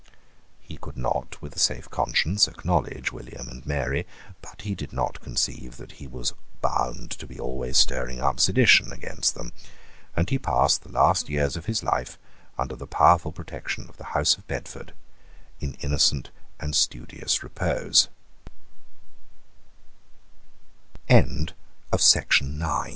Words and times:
He 0.59 0.77
could 0.77 0.97
not 0.97 1.39
with 1.43 1.55
a 1.55 1.59
safe 1.59 1.87
conscience 1.91 2.47
acknowledge 2.47 3.11
William 3.11 3.47
and 3.47 3.63
Mary: 3.67 4.07
but 4.41 4.63
he 4.63 4.73
did 4.73 4.91
not 4.93 5.21
conceive 5.21 5.77
that 5.77 5.91
he 5.91 6.07
was 6.07 6.33
bound 6.59 7.11
to 7.11 7.27
be 7.27 7.39
always 7.39 7.77
stirring 7.77 8.19
up 8.19 8.39
sedition 8.39 8.91
against 8.91 9.35
them; 9.35 9.53
and 10.15 10.27
he 10.27 10.39
passed 10.39 10.81
the 10.81 10.91
last 10.91 11.29
years 11.29 11.55
of 11.55 11.67
his 11.67 11.83
life, 11.83 12.17
under 12.57 12.75
the 12.75 12.87
powerful 12.87 13.31
protection 13.31 13.87
of 13.89 13.97
the 13.97 14.05
House 14.17 14.35
of 14.39 14.47
Bedford, 14.47 14.93
in 15.59 15.75
innocent 15.75 16.31
and 16.59 16.75
studious 16.75 17.43
rep 17.43 17.59